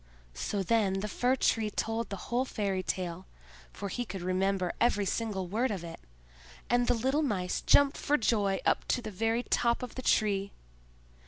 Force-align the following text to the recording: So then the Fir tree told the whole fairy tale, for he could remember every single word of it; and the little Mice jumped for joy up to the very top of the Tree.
So 0.33 0.63
then 0.63 1.01
the 1.01 1.07
Fir 1.07 1.35
tree 1.35 1.69
told 1.69 2.09
the 2.09 2.15
whole 2.31 2.43
fairy 2.43 2.81
tale, 2.81 3.27
for 3.71 3.87
he 3.87 4.03
could 4.03 4.23
remember 4.23 4.73
every 4.81 5.05
single 5.05 5.45
word 5.45 5.69
of 5.69 5.83
it; 5.83 5.99
and 6.71 6.87
the 6.87 6.95
little 6.95 7.21
Mice 7.21 7.61
jumped 7.61 7.97
for 7.97 8.17
joy 8.17 8.61
up 8.65 8.83
to 8.87 9.03
the 9.03 9.11
very 9.11 9.43
top 9.43 9.83
of 9.83 9.93
the 9.93 10.01
Tree. 10.01 10.53